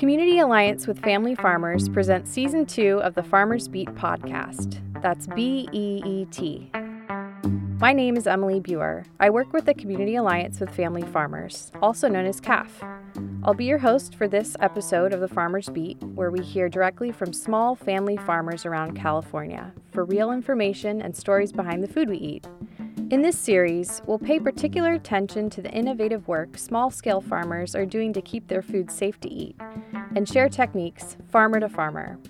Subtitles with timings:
[0.00, 4.80] Community Alliance with Family Farmers presents season two of the Farmers Beet podcast.
[5.02, 6.70] That's B E E T.
[7.78, 9.04] My name is Emily Buer.
[9.20, 12.70] I work with the Community Alliance with Family Farmers, also known as CAFF.
[13.44, 17.12] I'll be your host for this episode of the Farmers Beet, where we hear directly
[17.12, 22.16] from small family farmers around California for real information and stories behind the food we
[22.16, 22.46] eat.
[23.10, 27.84] In this series, we'll pay particular attention to the innovative work small scale farmers are
[27.84, 29.56] doing to keep their food safe to eat
[30.14, 32.20] and share techniques farmer to farmer.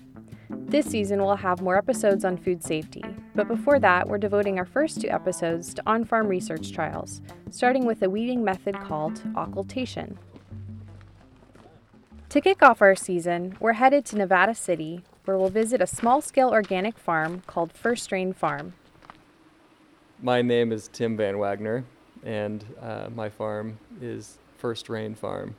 [0.49, 3.03] This season, we'll have more episodes on food safety,
[3.35, 7.85] but before that, we're devoting our first two episodes to on farm research trials, starting
[7.85, 10.17] with a weeding method called occultation.
[12.29, 16.21] To kick off our season, we're headed to Nevada City, where we'll visit a small
[16.21, 18.73] scale organic farm called First Rain Farm.
[20.23, 21.83] My name is Tim Van Wagner,
[22.23, 25.55] and uh, my farm is First Rain Farm.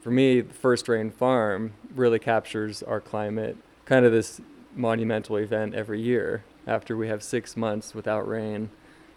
[0.00, 4.40] For me, First Rain Farm really captures our climate kind of this
[4.74, 6.44] monumental event every year.
[6.66, 8.70] After we have six months without rain,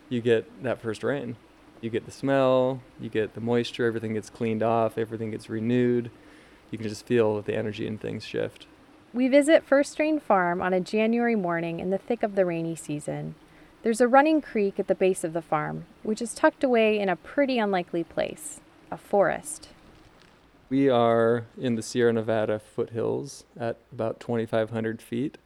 [0.09, 1.37] you get that first rain.
[1.79, 6.11] You get the smell, you get the moisture, everything gets cleaned off, everything gets renewed.
[6.71, 8.65] You can just feel the energy and things shift.
[9.13, 12.75] We visit First Rain Farm on a January morning in the thick of the rainy
[12.75, 13.35] season.
[13.81, 17.07] There's a running creek at the base of the farm, which is tucked away in
[17.07, 18.59] a pretty unlikely place
[18.91, 19.69] a forest.
[20.69, 25.37] We are in the Sierra Nevada foothills at about 2,500 feet.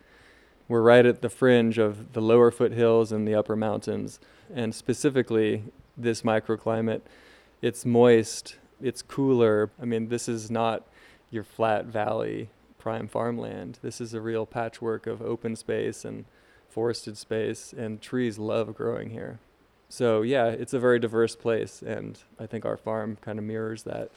[0.68, 4.20] We're right at the fringe of the lower foothills and the upper mountains.
[4.54, 7.02] And specifically, this microclimate,
[7.62, 9.70] it's moist, it's cooler.
[9.80, 10.88] I mean, this is not
[11.30, 13.78] your flat valley prime farmland.
[13.84, 16.26] This is a real patchwork of open space and
[16.74, 19.38] forested space, and trees love growing here.
[19.90, 23.84] So, yeah, it's a very diverse place, and I think our farm kind of mirrors
[23.84, 24.10] that.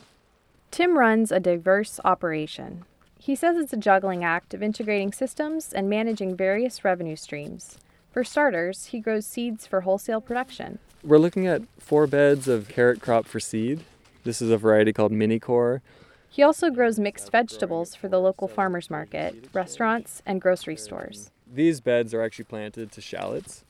[0.70, 2.84] Tim runs a diverse operation.
[3.18, 7.76] He says it's a juggling act of integrating systems and managing various revenue streams.
[8.10, 10.78] For starters, he grows seeds for wholesale production.
[11.04, 13.84] We're looking at four beds of carrot crop for seed.
[14.24, 15.82] This is a variety called Mini Core.
[16.30, 21.30] He also grows mixed vegetables for the local farmers market, restaurants, and grocery stores.
[21.46, 23.64] These beds are actually planted to shallots.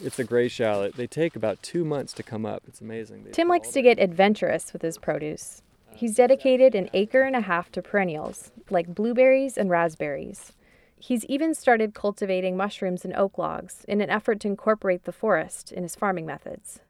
[0.00, 0.94] It's a gray shallot.
[0.94, 2.62] They take about two months to come up.
[2.68, 3.24] It's amazing.
[3.24, 5.62] They Tim likes to get adventurous with his produce.
[5.94, 10.52] He's dedicated an acre and a half to perennials, like blueberries and raspberries.
[10.98, 15.72] He's even started cultivating mushrooms and oak logs in an effort to incorporate the forest
[15.72, 16.80] in his farming methods.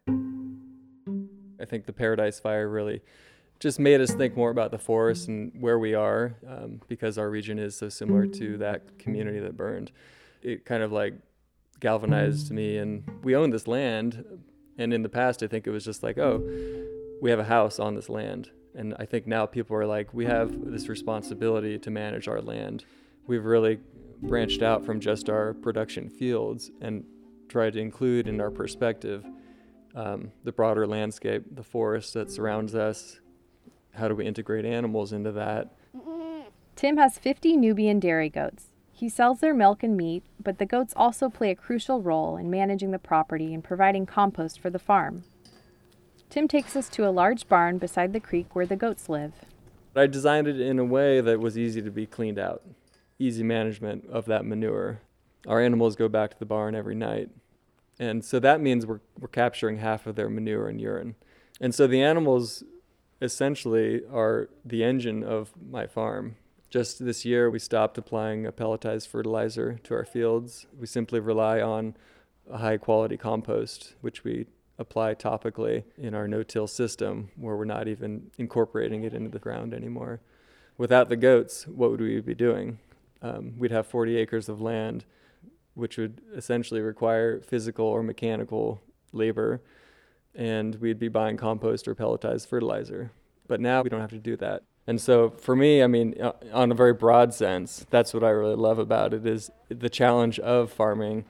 [1.61, 3.03] I think the Paradise Fire really
[3.59, 7.31] just made us think more about the forest and where we are um, because our
[7.31, 9.93] region is so similar to that community that burned.
[10.47, 11.15] It kind of like
[11.81, 14.25] galvanized me, and we own this land.
[14.79, 16.43] And in the past, I think it was just like, oh,
[17.21, 20.27] we have a house on this land and I think now people are like, we
[20.27, 22.85] have this responsibility to manage our land.
[23.27, 23.81] We've really
[24.23, 27.05] branched out from just our production fields and
[27.49, 29.25] tried to include in our perspective
[29.95, 33.19] um, the broader landscape, the forest that surrounds us.
[33.95, 35.75] How do we integrate animals into that?
[36.77, 38.67] Tim has 50 Nubian dairy goats.
[38.97, 42.49] He sells their milk and meat, but the goats also play a crucial role in
[42.49, 45.25] managing the property and providing compost for the farm.
[46.31, 49.35] Tim takes us to a large barn beside the creek where the goats live.
[49.95, 52.63] I designed it in a way that was easy to be cleaned out,
[53.19, 55.03] easy management of that manure.
[55.47, 57.29] Our animals go back to the barn every night.
[57.99, 61.17] And so that means we're, we're capturing half of their manure and urine.
[61.61, 62.65] And so the animals
[63.21, 66.37] essentially are the engine of my farm.
[66.69, 70.67] Just this year, we stopped applying a pelletized fertilizer to our fields.
[70.79, 71.97] We simply rely on
[72.51, 74.47] a high quality compost, which we
[74.79, 79.73] apply topically in our no-till system where we're not even incorporating it into the ground
[79.73, 80.21] anymore.
[80.77, 82.79] Without the goats, what would we be doing?
[83.23, 85.05] Um, we'd have 40 acres of land,
[85.75, 89.63] which would essentially require physical or mechanical labor,
[90.35, 93.13] and we'd be buying compost or pelletized fertilizer.
[93.47, 94.65] But now we don't have to do that.
[94.87, 98.31] And so for me, I mean, uh, on a very broad sense, that's what I
[98.31, 101.25] really love about it is the challenge of farming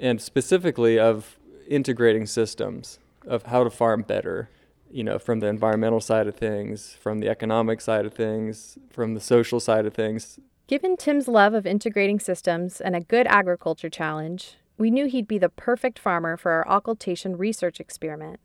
[0.00, 1.36] and specifically of
[1.68, 4.50] integrating systems of how to farm better,
[4.90, 9.14] you know, from the environmental side of things, from the economic side of things, from
[9.14, 10.38] the social side of things.
[10.68, 15.38] Given Tim's love of integrating systems and a good agriculture challenge, we knew he'd be
[15.38, 18.40] the perfect farmer for our occultation research experiment.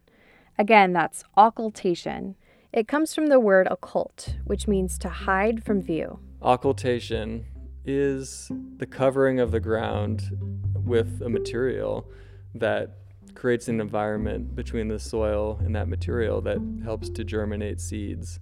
[0.57, 2.35] Again, that's occultation.
[2.73, 6.19] It comes from the word occult, which means to hide from view.
[6.41, 7.45] Occultation
[7.85, 10.37] is the covering of the ground
[10.85, 12.09] with a material
[12.53, 12.97] that
[13.35, 18.39] creates an environment between the soil and that material that helps to germinate seeds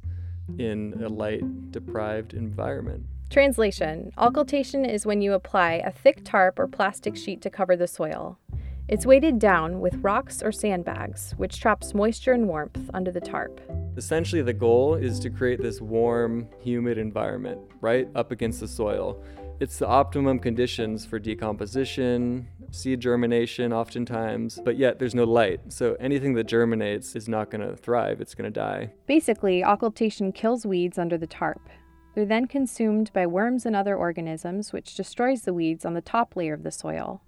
[0.57, 3.05] in a light deprived environment.
[3.29, 7.87] Translation Occultation is when you apply a thick tarp or plastic sheet to cover the
[7.87, 8.39] soil.
[8.87, 13.59] It's weighted down with rocks or sandbags, which traps moisture and warmth under the tarp.
[13.97, 19.23] Essentially, the goal is to create this warm, humid environment right up against the soil.
[19.59, 25.61] It's the optimum conditions for decomposition, seed germination, oftentimes, but yet there's no light.
[25.69, 28.93] So anything that germinates is not going to thrive, it's going to die.
[29.07, 31.69] Basically, occultation kills weeds under the tarp.
[32.13, 36.35] They're then consumed by worms and other organisms, which destroys the weeds on the top
[36.35, 37.23] layer of the soil.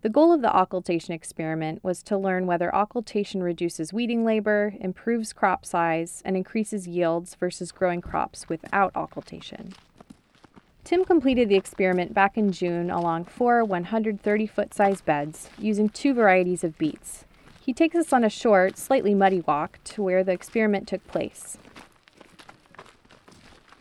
[0.00, 5.32] The goal of the occultation experiment was to learn whether occultation reduces weeding labor, improves
[5.32, 9.72] crop size, and increases yields versus growing crops without occultation.
[10.84, 16.14] Tim completed the experiment back in June along four 130 foot size beds using two
[16.14, 17.24] varieties of beets.
[17.60, 21.58] He takes us on a short, slightly muddy walk to where the experiment took place.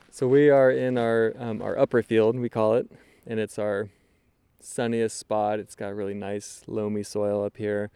[0.10, 2.90] So we are in our um, our upper field, we call it,
[3.28, 3.88] and it's our
[4.60, 5.60] sunniest spot.
[5.60, 7.92] It's got really nice loamy soil up here.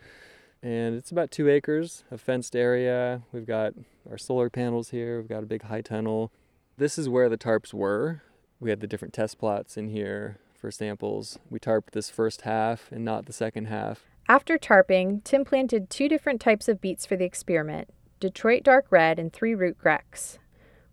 [0.64, 3.24] And it's about two acres of fenced area.
[3.32, 3.74] We've got
[4.10, 5.20] our solar panels here.
[5.20, 6.32] We've got a big high tunnel.
[6.78, 8.22] This is where the tarps were.
[8.60, 11.40] We had the different test plots in here for samples.
[11.50, 14.06] We tarped this first half and not the second half.
[14.30, 19.18] After tarping, Tim planted two different types of beets for the experiment Detroit Dark Red
[19.18, 20.38] and Three Root Grex.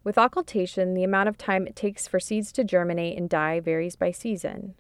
[0.03, 3.97] With occultation, the amount of time it takes for seeds to germinate and die varies
[3.97, 4.75] by season.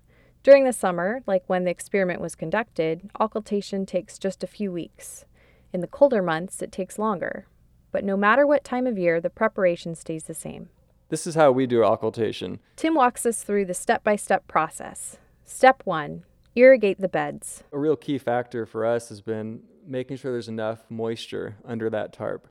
[0.48, 5.26] During the summer, like when the experiment was conducted, occultation takes just a few weeks.
[5.74, 7.46] In the colder months, it takes longer.
[7.92, 10.70] But no matter what time of year, the preparation stays the same.
[11.10, 12.60] This is how we do occultation.
[12.76, 15.18] Tim walks us through the step by step process.
[15.44, 16.24] Step one
[16.56, 17.62] irrigate the beds.
[17.70, 22.14] A real key factor for us has been making sure there's enough moisture under that
[22.14, 22.48] tarp.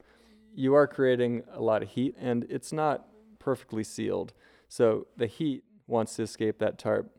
[0.54, 3.08] You are creating a lot of heat, and it's not
[3.40, 4.34] perfectly sealed.
[4.68, 7.17] So the heat wants to escape that tarp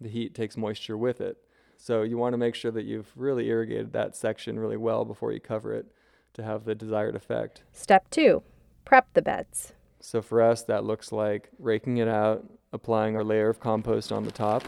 [0.00, 1.38] the heat takes moisture with it.
[1.76, 5.32] So you want to make sure that you've really irrigated that section really well before
[5.32, 5.86] you cover it
[6.34, 7.62] to have the desired effect.
[7.72, 8.42] Step two
[8.84, 9.72] prep the beds.
[10.00, 14.24] So for us, that looks like raking it out, applying our layer of compost on
[14.24, 14.62] the top.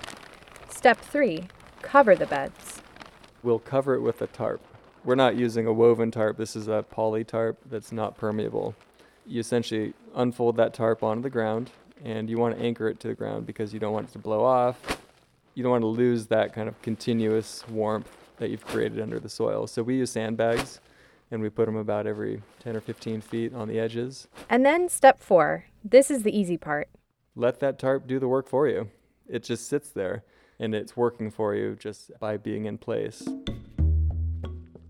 [0.70, 1.48] Step three
[1.82, 2.80] cover the beds.
[3.42, 4.60] We'll cover it with a tarp.
[5.04, 8.74] We're not using a woven tarp, this is a poly tarp that's not permeable.
[9.24, 11.70] You essentially unfold that tarp onto the ground
[12.04, 14.18] and you want to anchor it to the ground because you don't want it to
[14.18, 14.95] blow off
[15.56, 19.28] you don't want to lose that kind of continuous warmth that you've created under the
[19.28, 19.66] soil.
[19.66, 20.80] So we use sandbags
[21.30, 24.28] and we put them about every 10 or 15 feet on the edges.
[24.50, 26.88] And then step four this is the easy part.
[27.34, 28.90] Let that tarp do the work for you.
[29.28, 30.24] It just sits there
[30.58, 33.26] and it's working for you just by being in place.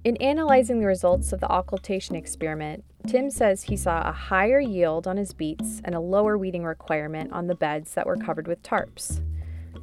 [0.04, 5.06] In analyzing the results of the occultation experiment, Tim says he saw a higher yield
[5.06, 8.62] on his beets and a lower weeding requirement on the beds that were covered with
[8.62, 9.20] tarps.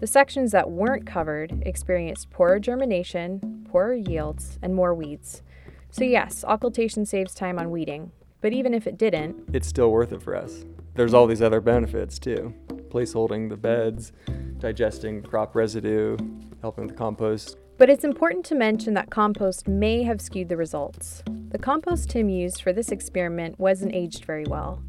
[0.04, 5.44] The sections that weren't covered experienced poorer germination, poorer yields, and more weeds.
[5.92, 8.12] So, yes, occultation saves time on weeding,
[8.42, 10.66] but even if it didn't, it's still worth it for us.
[10.96, 12.54] There's all these other benefits too
[12.90, 14.12] place holding the beds,
[14.58, 16.18] digesting crop residue,
[16.60, 17.56] helping the compost.
[17.78, 21.24] But it's important to mention that compost may have skewed the results.
[21.48, 24.83] The compost Tim used for this experiment wasn't aged very well.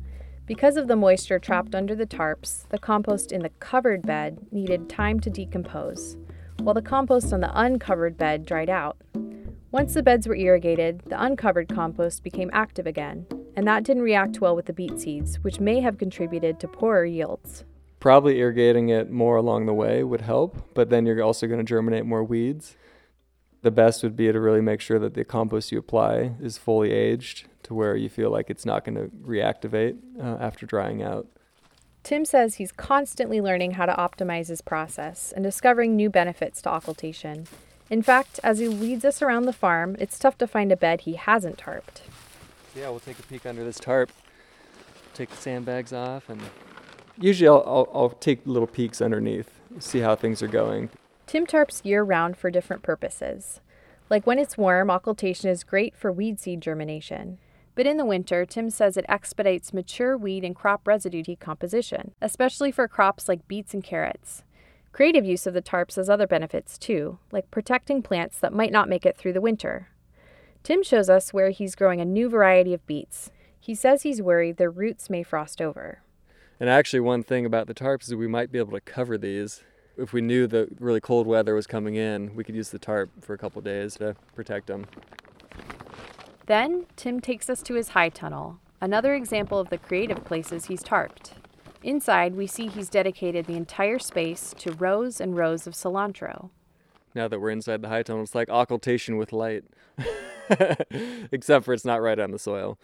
[0.47, 4.91] Because of the moisture trapped under the tarps, the compost in the covered bed needed
[4.91, 6.19] time to decompose,
[6.59, 8.99] while the compost on the uncovered bed dried out.
[9.71, 14.43] Once the beds were irrigated, the uncovered compost became active again, and that didn't react
[14.43, 17.65] well with the beet seeds, which may have contributed to poorer yields.
[17.99, 21.65] Probably irrigating it more along the way would help, but then you're also going to
[21.65, 22.77] germinate more weeds.
[23.65, 26.91] The best would be to really make sure that the compost you apply is fully
[26.93, 31.27] aged to where you feel like it's not going to reactivate uh, after drying out.
[32.03, 36.71] Tim says he's constantly learning how to optimize his process and discovering new benefits to
[36.71, 37.47] occultation.
[37.89, 41.01] In fact, as he leads us around the farm, it's tough to find a bed
[41.01, 42.03] he hasn't tarped.
[42.77, 44.11] Yeah, we'll take a peek under this tarp,
[45.15, 46.43] take the sandbags off, and
[47.19, 50.91] usually I'll, I'll, I'll take little peeks underneath, see how things are going.
[51.27, 53.61] Tim tarps year round for different purposes.
[54.11, 57.39] Like when it's warm, occultation is great for weed seed germination.
[57.75, 62.71] But in the winter, Tim says it expedites mature weed and crop residue decomposition, especially
[62.71, 64.45] for crops like beets and carrots.
[64.93, 68.89] Creative use of the tarps has other benefits too, like protecting plants that might not
[68.89, 69.89] make it through the winter.
[70.63, 73.33] Tim shows us where he's growing a new variety of beets.
[73.59, 76.03] He says he's worried their roots may frost over.
[76.61, 79.65] And actually, one thing about the tarps is we might be able to cover these
[79.97, 83.11] if we knew the really cold weather was coming in, we could use the tarp
[83.21, 84.87] for a couple days to protect them.
[86.47, 90.83] Then Tim takes us to his high tunnel, another example of the creative places he's
[90.83, 91.33] tarped.
[91.83, 96.51] Inside, we see he's dedicated the entire space to rows and rows of cilantro.
[97.15, 99.65] Now that we're inside the high tunnel, it's like occultation with light,
[101.31, 102.79] except for it's not right on the soil.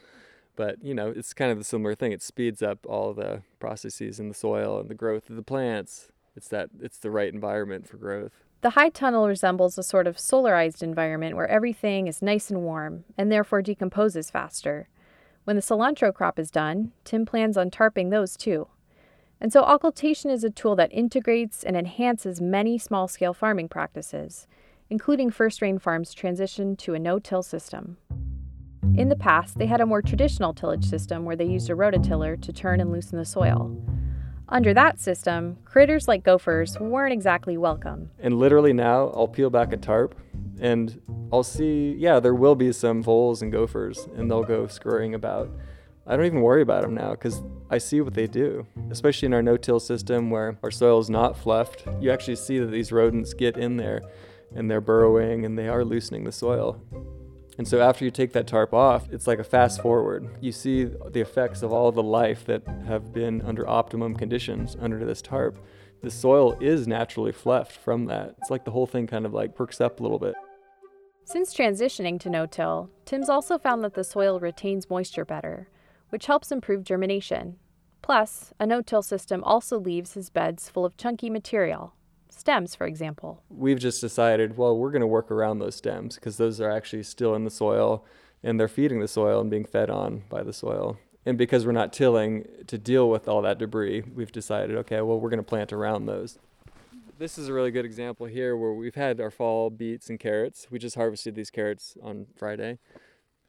[0.55, 2.13] But you know, it's kind of the similar thing.
[2.13, 6.13] It speeds up all the processes in the soil and the growth of the plants.
[6.37, 8.33] It's that it's the right environment for growth.
[8.63, 13.05] The high tunnel resembles a sort of solarized environment where everything is nice and warm
[13.17, 14.89] and therefore decomposes faster.
[15.45, 18.69] When the cilantro crop is done, Tim plans on tarping those too.
[19.41, 24.47] And so occultation is a tool that integrates and enhances many small scale farming practices,
[24.91, 27.97] including First Rain Farm's transition to a no till system.
[28.97, 32.41] In the past, they had a more traditional tillage system where they used a rototiller
[32.43, 33.75] to turn and loosen the soil.
[34.53, 38.11] Under that system, critters like gophers weren't exactly welcome.
[38.19, 40.19] And literally now, I'll peel back a tarp
[40.61, 41.01] and
[41.33, 45.49] I'll see, yeah, there will be some voles and gophers, and they'll go scurrying about.
[46.05, 47.41] I don't even worry about them now because
[47.71, 51.09] I see what they do, especially in our no till system where our soil is
[51.09, 51.87] not fluffed.
[52.01, 54.03] You actually see that these rodents get in there
[54.57, 56.83] and they're burrowing and they are loosening the soil.
[57.59, 60.29] And so after you take that tarp off, it's like a fast forward.
[60.41, 65.05] You see the effects of all the life that have been under optimum conditions under
[65.05, 65.59] this tarp.
[66.03, 68.35] The soil is naturally fluffed from that.
[68.39, 70.35] It's like the whole thing kind of like perks up a little bit.
[71.25, 75.69] Since transitioning to no till, Tim's also found that the soil retains moisture better,
[76.09, 77.57] which helps improve germination.
[78.03, 81.95] Plus, a no till system also leaves his beds full of chunky material,
[82.33, 83.43] stems, for example.
[83.49, 87.03] We've just decided, well, we're going to work around those stems because those are actually
[87.03, 88.05] still in the soil
[88.43, 90.99] and they're feeding the soil and being fed on by the soil.
[91.27, 95.21] And because we're not tilling to deal with all that debris, we've decided, okay, well,
[95.21, 96.39] we're going to plant around those.
[97.19, 100.69] This is a really good example here where we've had our fall beets and carrots.
[100.71, 102.79] We just harvested these carrots on Friday.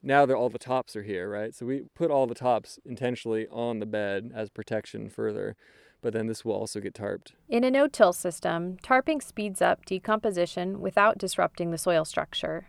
[0.04, 1.56] Now that all the tops are here, right?
[1.56, 5.56] So we put all the tops intentionally on the bed as protection further
[6.01, 7.34] but then this will also get tarped.
[7.48, 12.67] In a no till system, tarping speeds up decomposition without disrupting the soil structure.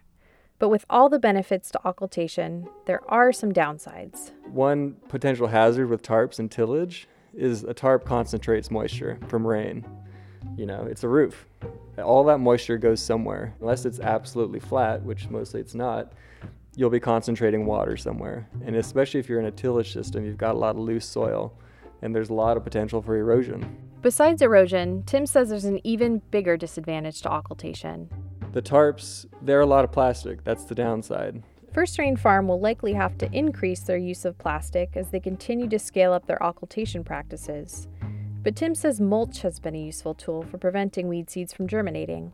[0.59, 4.31] But with all the benefits to occultation, there are some downsides.
[4.47, 9.85] One potential hazard with tarps and tillage is a tarp concentrates moisture from rain.
[10.57, 11.47] You know, it's a roof.
[11.99, 13.55] All that moisture goes somewhere.
[13.61, 16.13] Unless it's absolutely flat, which mostly it's not,
[16.77, 18.49] you'll be concentrating water somewhere.
[18.65, 21.55] And especially if you're in a tillage system, you've got a lot of loose soil
[22.03, 23.79] and there's a lot of potential for erosion.
[24.03, 28.11] Besides erosion, Tim says there's an even bigger disadvantage to occultation.
[28.53, 30.45] The tarps, they're a lot of plastic.
[30.45, 31.43] That's the downside.
[31.73, 35.69] First Rain Farm will likely have to increase their use of plastic as they continue
[35.69, 37.89] to scale up their occultation practices.
[38.43, 42.33] But Tim says mulch has been a useful tool for preventing weed seeds from germinating.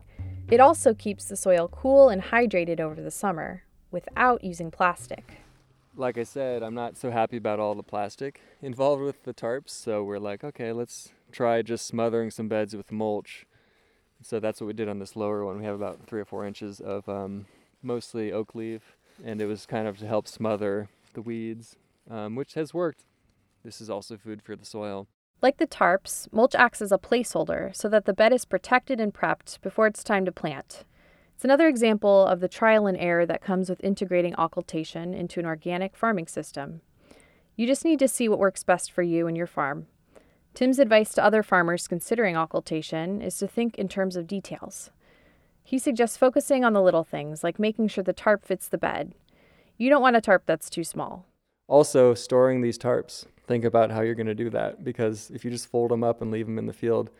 [0.49, 5.37] It also keeps the soil cool and hydrated over the summer without using plastic
[5.99, 9.69] like I said, I'm not so happy about all the plastic involved with the tarps.
[9.69, 13.45] So we're like, okay, let's try just smothering some beds with mulch.
[14.21, 15.59] So that's what we did on this lower one.
[15.59, 17.45] We have about three or four inches of um,
[17.83, 21.75] mostly oak leaf, and it was kind of to help smother the weeds,
[22.09, 23.05] um, which has worked.
[23.63, 25.07] This is also food for the soil.
[25.41, 29.13] Like the tarps, mulch acts as a placeholder so that the bed is protected and
[29.13, 30.83] prepped before it's time to plant.
[31.39, 35.45] It's another example of the trial and error that comes with integrating occultation into an
[35.45, 36.81] organic farming system.
[37.55, 39.87] You just need to see what works best for you and your farm.
[40.53, 44.89] Tim's advice to other farmers considering occultation is to think in terms of details.
[45.63, 49.13] He suggests focusing on the little things, like making sure the tarp fits the bed.
[49.77, 51.25] You don't want a tarp that's too small.
[51.69, 53.25] Also, storing these tarps.
[53.47, 56.21] Think about how you're going to do that because if you just fold them up
[56.21, 57.11] and leave them in the field,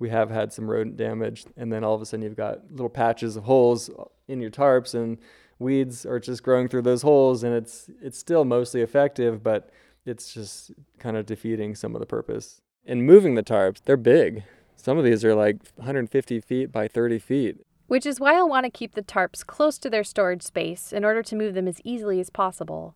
[0.00, 2.88] we have had some rodent damage and then all of a sudden you've got little
[2.88, 3.90] patches of holes
[4.26, 5.18] in your tarps and
[5.60, 9.70] weeds are just growing through those holes and it's it's still mostly effective but
[10.06, 12.62] it's just kind of defeating some of the purpose.
[12.86, 14.42] And moving the tarps they're big.
[14.74, 17.58] Some of these are like 150 feet by 30 feet.
[17.86, 21.04] Which is why i'll want to keep the tarps close to their storage space in
[21.04, 22.94] order to move them as easily as possible.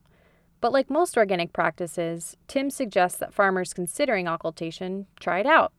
[0.62, 5.74] But like most organic practices tim suggests that farmers considering occultation try it out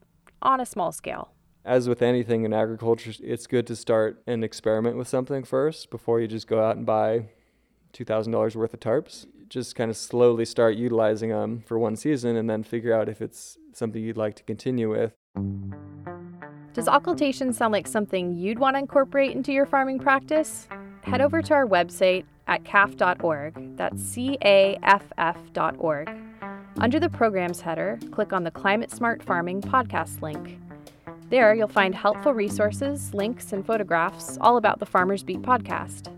[0.46, 1.32] on a small scale.
[1.64, 6.20] As with anything in agriculture, it's good to start and experiment with something first before
[6.20, 7.26] you just go out and buy
[7.92, 9.26] $2,000 worth of tarps.
[9.48, 13.20] Just kind of slowly start utilizing them for one season and then figure out if
[13.20, 15.12] it's something you'd like to continue with.
[16.72, 20.68] Does occultation sound like something you'd want to incorporate into your farming practice?
[21.02, 23.76] Head over to our website at caff.org.
[23.76, 26.25] That's C A F F.org
[26.78, 30.58] under the Programs header, click on the Climate Smart Farming podcast link.
[31.30, 36.12] There, you'll find helpful resources, links, and photographs all about the Farmers Beet podcast.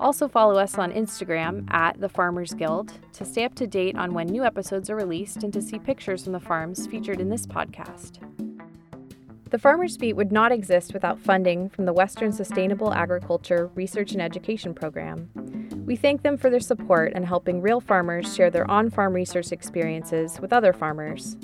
[0.00, 4.14] Also, follow us on Instagram at the Farmers Guild to stay up to date on
[4.14, 7.46] when new episodes are released and to see pictures from the farms featured in this
[7.46, 8.18] podcast.
[9.50, 14.22] The Farmers Beet would not exist without funding from the Western Sustainable Agriculture Research and
[14.22, 15.59] Education Program.
[15.84, 19.52] We thank them for their support and helping real farmers share their on farm research
[19.52, 21.36] experiences with other farmers.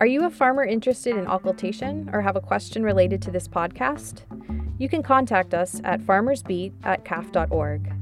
[0.00, 4.22] Are you a farmer interested in occultation or have a question related to this podcast?
[4.78, 7.92] You can contact us at farmersbeet at caff.org.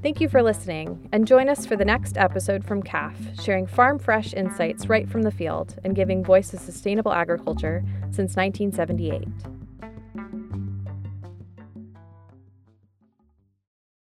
[0.00, 3.98] Thank you for listening, and join us for the next episode from CAFF, sharing farm
[3.98, 9.57] fresh insights right from the field and giving voice to sustainable agriculture since 1978.